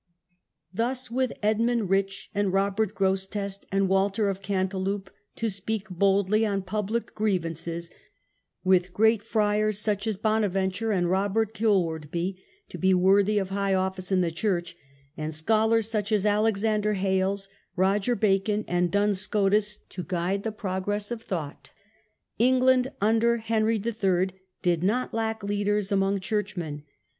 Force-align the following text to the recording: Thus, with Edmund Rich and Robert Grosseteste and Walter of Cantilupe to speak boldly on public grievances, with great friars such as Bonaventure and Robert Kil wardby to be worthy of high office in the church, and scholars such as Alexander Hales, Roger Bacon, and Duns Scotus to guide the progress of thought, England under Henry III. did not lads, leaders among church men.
Thus, 0.73 1.11
with 1.11 1.31
Edmund 1.43 1.87
Rich 1.91 2.31
and 2.33 2.51
Robert 2.51 2.95
Grosseteste 2.95 3.67
and 3.71 3.87
Walter 3.87 4.29
of 4.29 4.41
Cantilupe 4.41 5.11
to 5.35 5.47
speak 5.47 5.91
boldly 5.91 6.43
on 6.43 6.63
public 6.63 7.13
grievances, 7.13 7.91
with 8.63 8.95
great 8.95 9.21
friars 9.21 9.77
such 9.77 10.07
as 10.07 10.17
Bonaventure 10.17 10.91
and 10.91 11.07
Robert 11.07 11.53
Kil 11.53 11.83
wardby 11.83 12.39
to 12.69 12.79
be 12.79 12.95
worthy 12.95 13.37
of 13.37 13.51
high 13.51 13.75
office 13.75 14.11
in 14.11 14.21
the 14.21 14.31
church, 14.31 14.75
and 15.15 15.35
scholars 15.35 15.87
such 15.91 16.11
as 16.11 16.25
Alexander 16.25 16.93
Hales, 16.93 17.47
Roger 17.75 18.15
Bacon, 18.15 18.65
and 18.67 18.89
Duns 18.89 19.21
Scotus 19.21 19.77
to 19.89 20.01
guide 20.01 20.41
the 20.41 20.51
progress 20.51 21.11
of 21.11 21.21
thought, 21.21 21.69
England 22.39 22.87
under 23.01 23.37
Henry 23.37 23.75
III. 23.79 24.29
did 24.63 24.81
not 24.81 25.13
lads, 25.13 25.43
leaders 25.43 25.91
among 25.91 26.21
church 26.21 26.57
men. 26.57 26.81